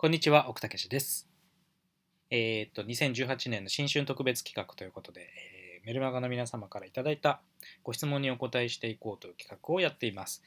[0.00, 1.28] こんにちは、奥武です。
[2.30, 7.42] えっ、と、2018年の新春特別企画ということで、えー、メルマガの皆様からいただいた
[7.82, 10.42] ご質問にお答えしていこうという企画をやっています。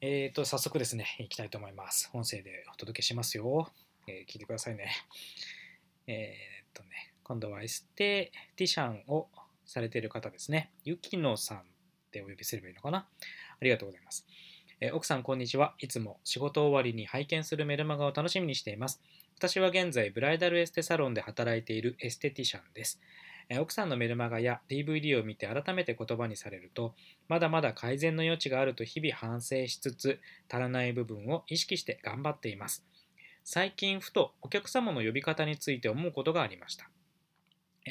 [0.00, 2.10] えっ、と、早速ですね、いきたいと思います。
[2.14, 3.70] 音声でお届けしますよ。
[4.08, 4.90] え、聞いてくださいね。
[6.08, 6.34] え
[6.64, 9.28] っ、とね、今度はエステティシャンを
[9.64, 10.72] されている方ですね。
[10.82, 11.62] ゆきのさんっ
[12.10, 12.98] てお呼びすればいいのかな？
[12.98, 13.06] あ
[13.60, 14.26] りがとうございます。
[14.80, 15.74] え奥さんこんにちは。
[15.78, 19.00] いつも仕事終わりに拝見するメルマガを楽しみにしています。
[19.38, 23.00] 私は現在ブライダルエステサロンで働いているエステティシャンです。
[23.48, 26.94] え奥さんのメルマガや DVD を見て改めて言葉にされると、
[27.28, 30.20] まだまだ改善の余地があると日々反省しつつ、
[30.50, 32.84] 足らない部分を意識して頑張っています。
[33.44, 36.90] 最近ふとお客様の呼び方について思うことがありました。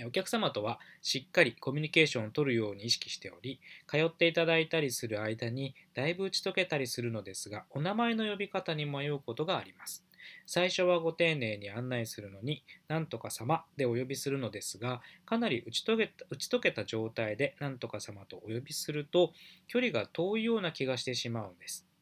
[0.07, 10.03] お客様とはしっかりコミュニケーションを取るように意識しており、通っていただいたりする間にだいぶ打ち解けたりするのですが、お名前の呼び方に迷うことがあります。
[10.45, 19.33] 最初はご丁寧に案内するのに、なんとか様でお呼びするのですが、かなり打ち解けた打ち解けた状態でなんとか様とお呼びすると、
[19.67, 21.92] 距離が遠いような気がしてしまうんです。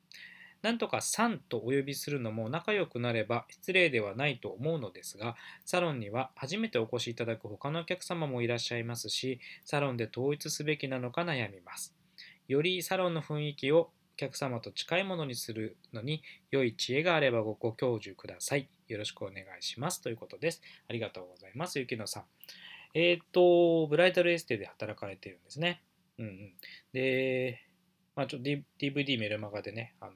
[0.61, 11.95] なんとかさんとお呼びするのも仲良くなれば失礼ではないと思うのですが、サロンには初めてお越しいただく他のお客様もいらっしゃいますし、サロンで統一すべきなのか悩みます。
[12.47, 18.69] よりサロンの雰囲気をお客様と近いものにするのに良い知恵があればご教授ください。
[18.87, 20.01] よろしくお願いします。
[20.01, 20.61] ということです。
[20.87, 21.79] ありがとうございます。
[21.79, 22.23] ゆきのさん。
[22.93, 25.81] えっ、と、ブライダルエステで働かれているんですね。
[26.19, 26.53] うんうん。
[26.91, 27.61] で、
[28.15, 30.13] まあ、ちょっと DVD メルマガでね、あの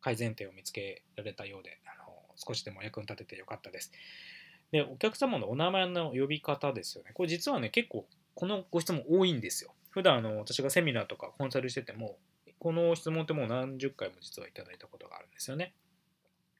[0.00, 3.92] 改善点を見つけられたようで、あの少しでも役に立ててよかったです。
[4.72, 7.10] で、お客様のお名前の呼び方ですよね。
[7.14, 9.74] これ実はね、結構このご質問多いんですよ。
[9.90, 12.18] 普段あの私がセミナーとかコンサルしてても、
[12.58, 15.74] この質問ってもう何十回も実はいただいたことがあるんですよね。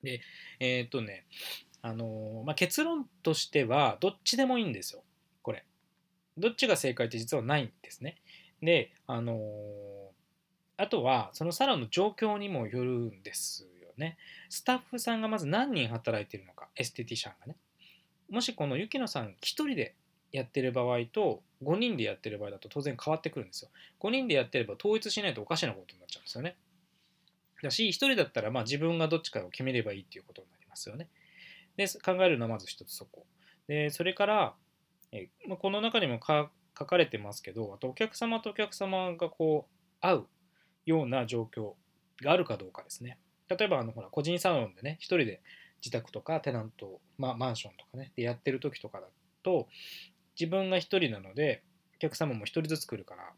[0.03, 0.21] で、
[0.59, 1.27] えー、っとね、
[1.83, 5.03] あのまあ、結論としては、どっちでもいいんですよ。
[5.43, 5.65] これ。
[6.37, 8.17] どっちが正解って実はないんですね。
[8.63, 9.39] で、あの
[10.81, 14.17] あとはそのサロンの状況にもよるんですよね。
[14.49, 17.57] スタッフさんがまず何人働いてるのか、エステティシャンがね。
[18.31, 19.95] もしこの雪乃さん1人で
[20.33, 23.71] やってる場合と5人でやってる場合だと当然変わってくるんですよ。
[24.01, 26.57] 5人でやってれば統一しないとおかしなことになっちゃうんですよね。
[27.63, 31.09] だし、1人だったらまあ自分がどっちかを決めればいいっていうことになりますよね。
[31.77, 33.27] で、考えるのはまず一つそこ。
[33.69, 34.55] で、それから、
[35.13, 36.49] えこの中にも書
[36.87, 40.27] かれてますけど、あとお客様とお客様がこう会う
[40.91, 41.73] ような状況
[42.23, 43.19] があるかどうかですね。
[43.49, 45.41] 例えばあのほら個人サロンでね、一人で
[45.81, 49.07] 自宅とかテナント、まあ、マンションとかね、でやってる時とかだ
[49.43, 49.69] と、
[50.39, 51.63] 自分が一人なので、
[51.97, 53.33] お客様も一人ずつ来るから、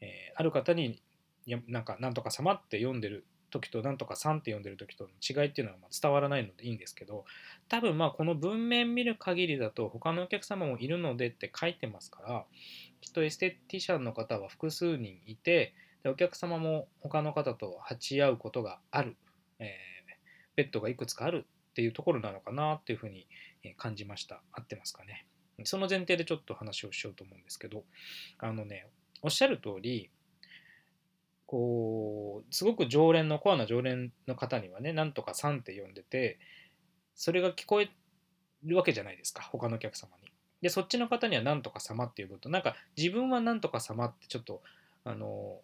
[0.00, 1.02] えー、ある方に
[1.66, 7.24] なんか、なんとか様って読んでる時と、なんとかさんって読んでる時との違いっていうのはま伝わらないのでいいんですけど、
[7.68, 12.44] 多分まあこの文面見る限りだと、他のお客様もいるのでって書いてますから、
[13.00, 15.74] きっとエステティシャンの方は複数人いて、
[16.04, 19.16] でお客様も他の方と鉢合うことがある、
[19.58, 19.68] えー、
[20.54, 23.26] ベッドがいくつかあるっていうところなのかなっていうふうに
[23.76, 25.26] 感じました合ってますかね？
[25.64, 27.84] その前提でちょっと話をしようと思うんですけど
[28.38, 28.86] あのね
[29.22, 30.10] おっしゃる通り
[31.46, 36.38] こうすごく常連のコアな常連の方にはねなんとかさんって呼んでて
[37.14, 37.88] それが聞こえ
[38.64, 40.30] るわけじゃないですか他のお客様に。
[40.60, 44.62] でそっちの方にはなんとか様って呼ぶとなんか自分はなんとか様ってちょっと
[45.04, 45.60] あの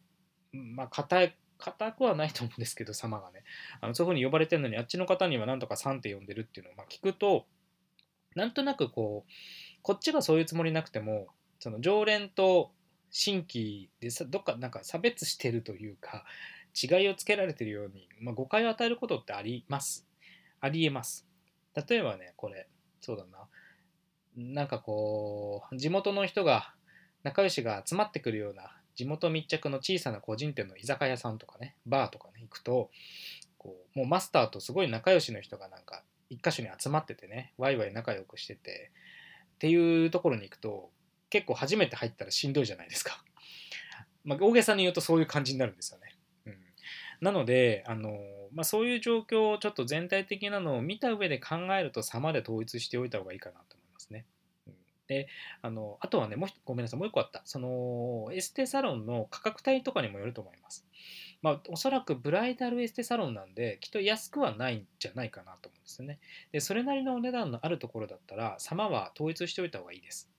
[0.52, 3.44] まあ、硬い、硬くはないと思うんですけど、様がね。
[3.80, 7.46] あのそういうふうに呼ばれてるのに、あっちの方にはなんとかさんって呼んでるっていうのをまあ聞くと、
[8.34, 9.30] なんとなくこう、
[9.82, 11.28] こっちがそういうつもりなくても、
[11.58, 12.72] その常連と
[13.10, 16.24] 新規でさ、どっかなんか差別してるというか、
[16.80, 20.06] 違いをつけられてるように、まあ、誤解を与えることってあります。
[20.60, 21.26] ありえます。
[21.88, 22.68] 例えばね、これ、
[23.00, 23.48] そうだな。
[24.36, 26.74] なんかこう、地元の人が、
[27.22, 32.90] 仲良しが集まってくるような地元密着の小さな個人店の居酒屋さんとかねバーとかね行くと
[33.56, 38.90] こうもうマスターとすごい仲良しの人がなんか一箇所に集まっててねワイワイ仲良くしてて
[39.54, 40.90] っていうところに行くと
[41.30, 43.24] 結構初めて入ったらしんどいじゃないですか。
[44.22, 46.14] まあ、大げさに言うとそういう感じになるんですよね。
[46.44, 46.58] うん、
[47.22, 48.18] なのであの、
[48.52, 53.79] まあ、そういう状況をちょっと全体的なのを見た上で考えると様で統一しておいた方がいいかなと。
[55.10, 55.26] で
[55.60, 57.42] あのあとはねもうごめんなさいもう一個あった。
[57.44, 60.86] そのエステサロンの価格帯とかにもよると思います。
[61.42, 66.20] まあおそらくブライダルエステサロンなんできっと安くはないんじゃないかなと思うんですよね。
[66.52, 70.30] でそれなりのお値段のあるところだったら様は統一しておいた方がいいです、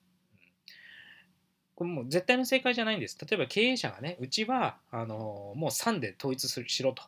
[1.75, 3.17] これもう絶対の正解じゃないんです。
[3.19, 7.03] 例えば経営者がねうちはあのもう3で統一するしろと。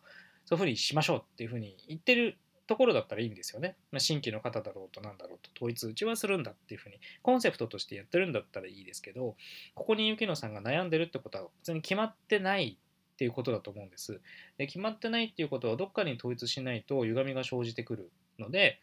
[0.45, 3.75] そういうふうにしましょうっていうふうに言ってるところだったらいいんですよね。
[3.91, 9.35] まあ、新規の方だろうとなんだろうと統一うちはするんだっていうふうにコンセプトとしてやってるんだったらいいですけど
[9.75, 12.77] ここに雪野さんが悩んでるってことは別に決まってない
[13.13, 14.21] っていうことだと思うんです。
[14.57, 18.79] で決まってないっていうことはどっかに統一しないと歪みが生じてくるので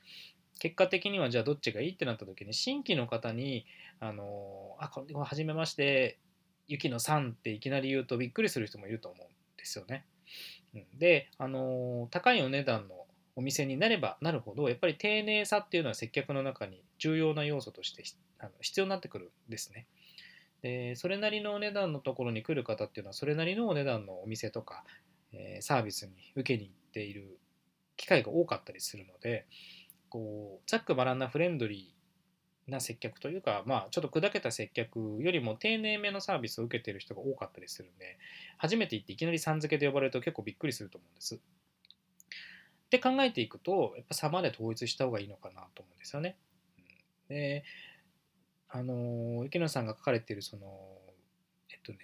[0.59, 3.67] 結果的にはじゃあどっちがいいってなった時に新規の方に
[3.99, 6.19] あのあこれ初めまして
[6.69, 10.05] 雪野さんっていきなり言うとびっくりする人もいると思うんですよね。
[10.99, 13.00] であの高いお値段の
[13.37, 18.05] お店になればなるほどやっぱり丁寧さっていうのは接客の中に重要な要素として
[18.39, 19.87] あの必要になってくるんですね。
[20.63, 24.85] でそれなりのお値段のところに来る方っていうのはそれなりのお値段のお店とか、
[25.33, 27.39] え、サービスに受けに行っている
[27.97, 29.47] 機会が多かったりするので
[30.11, 38.19] こうざっくばらんなフレンドリーな接客というか、まあ、ちょっと砕けた接客よりも丁寧めのサービスを受けている人が多かったりするんで
[38.59, 41.41] 初めて行っていきなりさん付けで呼ばれると結構びっくりすると思うんです。
[42.91, 46.37] って考えていくとやっぱ差まで統一した方がいいのかなと思うんですよね。
[47.29, 47.63] で
[48.69, 50.67] あの池野さんが書かれているその
[51.71, 51.99] えっとね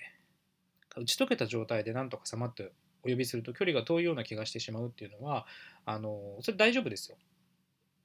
[0.97, 2.71] 打ち解けた状態でなんとかさまって
[3.03, 5.47] お呼びすると距離が遠いような気がしてしまうっていうのは
[5.85, 7.19] あのそれ大丈夫ですよ。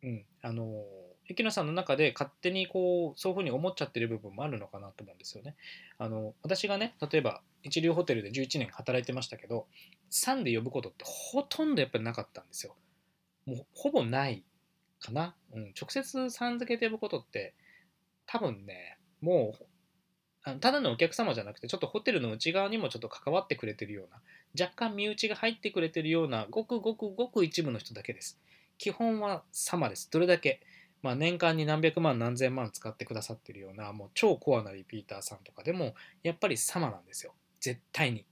[0.02, 0.84] うん、あの
[1.32, 5.56] 池野さんの中で勝手にこうそういうふうに思っちゃってる部分もあるのかなと思うんですよね。
[5.98, 9.68] あの私がね例えば一流ホテルで11年働いてましたけど
[10.12, 12.76] 3で呼ぶことってほとんどやっぱりなかったんですよ。
[13.46, 14.44] もうほぼない
[15.00, 15.36] かな。
[15.54, 17.54] うん、直接さん付けで呼ぶことって
[18.26, 19.66] 多分ねもう
[20.44, 24.22] あのただのお客様じゃなくてちょっとホテルの内側にもちょっと関わってくれてるような
[24.60, 28.40] 若干身内が入ってくれてるようなごくごくごく一部の人だけです。
[28.82, 30.10] 基本は様です。
[30.10, 30.60] どれだけ、
[31.02, 37.34] まあ、年間に何百万何千万使ってくださってるようなもう超コアなリピーターさんとかでもやっぱり様なんですよ。
[37.60, 38.26] 絶対に。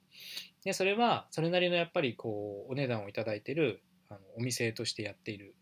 [0.63, 5.55] でそれはそれなりのやっぱりこうお値段を頂いてるあのお店としてやっている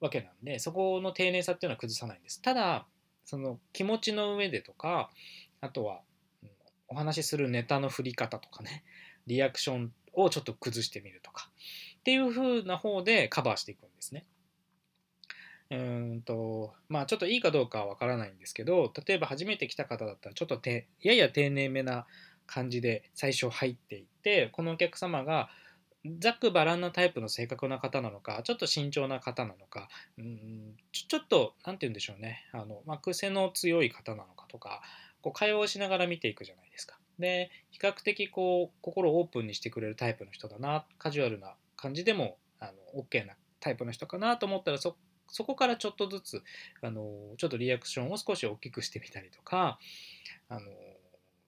[0.00, 2.42] わけなんでそこの丁寧さっていうのは崩さないんです。
[2.42, 2.86] ただ
[3.24, 5.10] その気持ちの上でとか
[5.60, 6.00] あとは、
[6.42, 6.50] うん、
[6.88, 8.82] お話しするネタの振り方とかね
[9.26, 11.50] リアクションをちょっと崩してみるとか
[12.00, 14.26] っていう風な方でカバーしていくんですね。
[15.70, 22.06] うんとまあちょっといいかどうかはわからないんですけど例えば初めて来た方だったらちょっとてやや丁寧めな
[22.46, 25.48] 感じで最初入っていってこのお客様が
[26.18, 29.88] ざっくばらんなタイプの性格な方なのかちょっと慎重な方なのか
[30.18, 34.82] うんちょっと何て言うんでしょうねあの、まあ、癖の強い方なのかとか
[35.22, 36.98] こう会話をしながら見ていくじゃないですか。
[37.18, 44.96] で比較的こう心をオープンにしてくれるタイプの人だなカジュアルな感じでもあの OK なタイプの人かなと思ったらそ
[45.32, 46.42] そこからちょっとずつ
[46.80, 49.78] あのちょっとリアクションを少し大きくしてみたりとか
[50.48, 50.60] あの、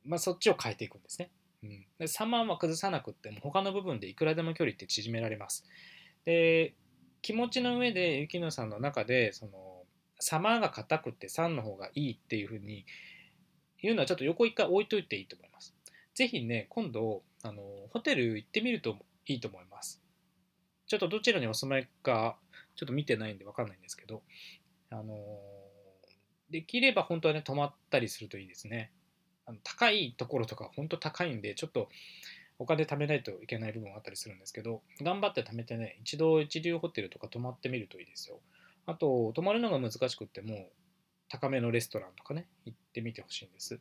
[0.05, 1.31] まあ、そっちを変えていくんですね。
[1.63, 5.65] うん、で3万は崩さなくっても他の部分でいくらでも距離って縮められます。
[6.25, 6.75] で
[7.23, 9.53] 気持ちの上で雪乃さんの中でその
[10.19, 12.85] 様が硬くて3の方がいいっていうふうに
[13.87, 15.75] いうのはちょっと横一回置いといていいと思います。
[16.15, 18.97] ぜひね、今度、あの、ホテル行ってみると
[19.27, 20.01] いいと思います。
[20.87, 22.39] ちょっとどちらにお住まいか、
[22.76, 24.23] ちょっと見てないんで分かんないんですけど、
[24.91, 25.15] あの、
[26.50, 28.93] できれば本当はね、泊まったりするといいですね。
[29.47, 31.88] あの高いところとか本当高いんで、ちょっと
[32.59, 38.41] お金貯めないといけない部分があったりするんですけど、頑張って貯めてね、一度一流ホテルとか泊まってみるといいですよ。
[38.87, 40.69] あと、泊まるのが難しくっても、
[41.28, 43.81] 高めのレストランとかね、行ってみてほしいんです。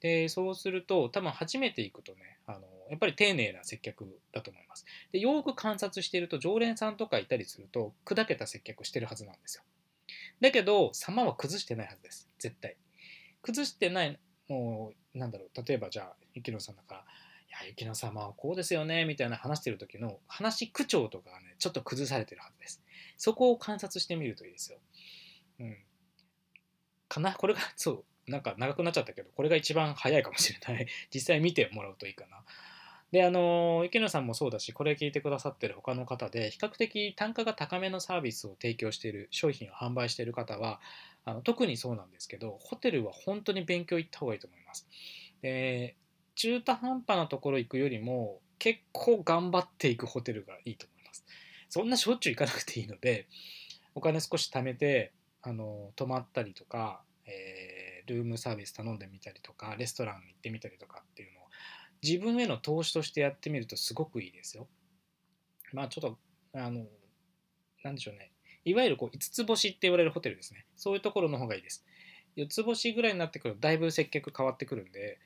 [0.00, 2.60] で、そうすると、多分初めて行くとね、あの、
[2.90, 4.84] やっぱり丁寧な接客だと思います。
[5.12, 9.64] で、よく観察してると、常連さんとかいたりすると、砕けた接客してるはずなんですよ。
[10.40, 12.28] だけど、様は崩してないはずです。
[12.38, 12.76] 絶対。
[13.42, 17.04] 崩してない、もう、なんだろう、例えばじゃあ、雪乃さんだから、い
[17.64, 22.82] や、雪乃様はこうですよね、みたいな話してる時の話口調とかがね、ちょっと崩されてるはずです。
[23.16, 24.78] そこを観察してみるといいですよ。
[25.60, 25.76] うん。
[27.08, 27.34] かな。
[27.34, 30.86] これが そうなんか長くなっちゃったけどこれが一番早いかもしれない。
[31.12, 32.44] 実際見てもらうといいかな。
[33.12, 40.80] であの池野さんもそうだしこれ聞いてくださってる他の方で比較的単価が高めのサービスを提供している商品を販売している方は
[41.24, 44.88] あの特にそうなんですけどホテルは本当に勉強行った方がいいと思います。
[45.42, 45.94] で
[46.34, 51.24] 中途半端なところ行くよりも結構頑張っていくホテルがいいと思います。
[51.68, 53.28] そんなしょっちゅう行かなくていいので
[53.94, 55.12] お金少し貯めて
[55.46, 61.44] あの泊まったりとか、えー、ルームサービス頼んでみたりとかレストラン行ってみたりとかっていうのを
[62.02, 64.66] 自分への投資としてやってみるとすごくいいですよ。
[65.72, 66.18] まあちょっと
[66.58, 66.86] あの
[67.82, 68.32] なんでしょうね
[68.64, 71.84] いわゆるこう5つ星って言われるホテルですねそういうところの方がいいです。
[72.36, 75.18] 4つ星ぐらいになってくるとだいぶ接客変わってくるんで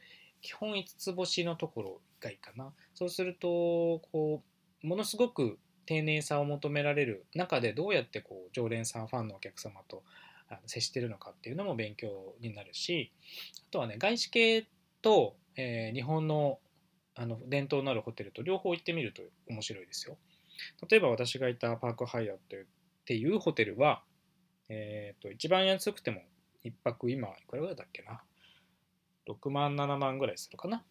[0.42, 2.72] 基本5つ星のところがいいかな。
[2.94, 4.42] そうするとこ
[4.82, 5.58] うものすごく
[5.88, 10.02] 丁寧さを求められる中でどうやってこう常連さんファンのお客様と
[10.66, 13.10] 接してるのかっていうのも勉強になるし
[13.70, 14.66] あとはね外資系
[15.00, 16.58] と、えー、日本の
[17.14, 20.18] あの伝統のあるホテルと両方行ってみると面白いですよ。
[20.88, 22.60] 例えば私がいたパークハイアットっ
[23.06, 24.02] ていうホテルは、
[24.68, 26.20] えー、と一番安くても
[26.64, 28.20] 1泊今いくらぐらいだっけな
[29.26, 30.84] ？6万7万ぐらいするかな？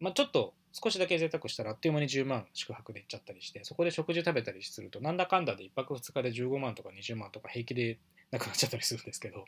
[0.00, 7.98] まあ、ちょっと少しだけ贅沢したらあっという間に10万宿泊で行っちゃったりしてそこで食事食べたりするとなんだかんだで1泊2日で15万とか20万とか平気で
[8.30, 9.44] なくなっちゃったりするんですけど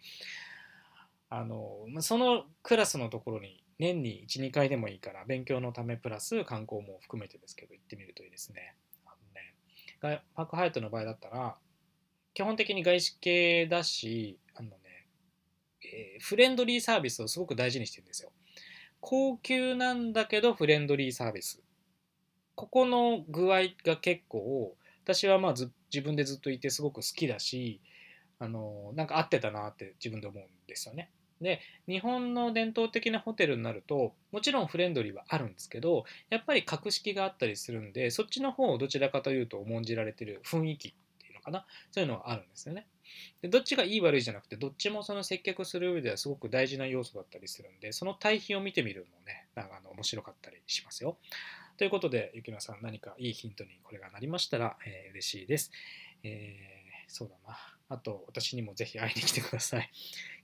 [1.31, 8.77] あのそのクラスのところに年に12回でもいいから勉強のためプラス観光も含めてですけど行ってみるといいですね。
[9.07, 11.57] あのねパークハイトの場合だったら
[12.35, 14.77] 基本的に外資系だしあのね、
[15.85, 18.31] えー、フレンドリーサービスをすごく大事にしてるんですよ。
[19.03, 21.61] 高級なんだけどフレンドリーサービス。
[22.55, 27.81] ここの具合が結構私はまあ自分でずっといてすごく好きだし
[28.39, 31.11] あのなんか合ってたなって自分で思うんですよね。
[31.41, 42.87] で日本の伝統的なホテルになるともちろんフレンドリーはあるんですけどやっぱり格式があったりするんでそっちの方をどちらかというと重んじられてる雰囲気っていうのかなそういうのがあるんですよね。
[43.41, 51.19] でどっちがいい悪いじゃなくてどっちもその接客する上ではすごく大事な要素だったりするんでその対比を見てみるのもねなんかあの面白かったりしますよ。
[51.79, 55.71] ということでゆきのさん何かいいヒントにこれがなりましたら、えー、嬉しいです。
[56.23, 57.59] えー、そうだな。
[57.89, 59.91] あと私にもぜひ会いに来てください。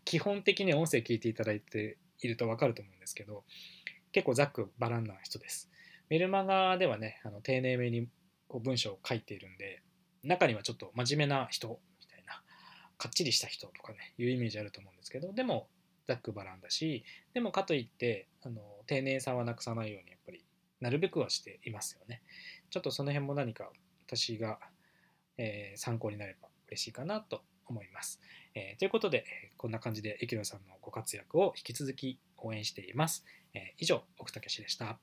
[0.05, 3.45] 基本的に音声聞いていただいていると分かると思うんですけど
[4.13, 5.71] 結構ざっくばらんな人です。
[6.09, 8.09] メルマガではねあの丁寧めに
[8.49, 9.83] こう文章を書いているんで
[10.25, 11.79] 中にはちょっと真面目な人
[12.99, 15.69] かっちりした人とかねいうイメージあると思うんですけどでも
[16.07, 20.45] ざっくばらんだしでもかといってあの丁寧さはなくさないようにやっぱり
[20.81, 22.23] なるべくはしていますよね。
[22.71, 23.71] ちょっとその辺も何か
[24.07, 24.59] 私が、
[25.37, 28.21] えー、参考になれば嬉しいかなと思います、
[28.55, 29.25] えー、ということで
[29.57, 33.25] こんな感じでゆきのさんのご活躍を引き続き応援しています、
[33.55, 34.99] えー、以上奥武でした。